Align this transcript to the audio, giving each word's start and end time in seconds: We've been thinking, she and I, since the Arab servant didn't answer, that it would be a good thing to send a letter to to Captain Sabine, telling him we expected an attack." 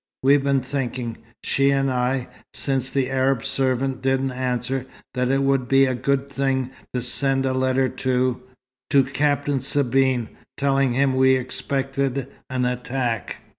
We've 0.23 0.43
been 0.43 0.61
thinking, 0.61 1.19
she 1.43 1.69
and 1.69 1.91
I, 1.93 2.27
since 2.55 2.89
the 2.89 3.11
Arab 3.11 3.45
servant 3.45 4.01
didn't 4.01 4.31
answer, 4.31 4.87
that 5.13 5.29
it 5.29 5.43
would 5.43 5.67
be 5.67 5.85
a 5.85 5.93
good 5.93 6.27
thing 6.27 6.71
to 6.95 7.03
send 7.03 7.45
a 7.45 7.53
letter 7.53 7.87
to 7.87 8.41
to 8.89 9.03
Captain 9.03 9.59
Sabine, 9.59 10.29
telling 10.57 10.93
him 10.95 11.13
we 11.15 11.35
expected 11.35 12.29
an 12.49 12.65
attack." 12.65 13.43